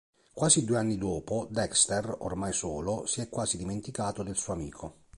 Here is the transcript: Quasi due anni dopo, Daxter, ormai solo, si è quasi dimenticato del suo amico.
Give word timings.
Quasi 0.33 0.65
due 0.65 0.79
anni 0.79 0.97
dopo, 0.97 1.47
Daxter, 1.51 2.15
ormai 2.21 2.53
solo, 2.53 3.05
si 3.05 3.21
è 3.21 3.29
quasi 3.29 3.55
dimenticato 3.55 4.23
del 4.23 4.35
suo 4.35 4.53
amico. 4.53 4.95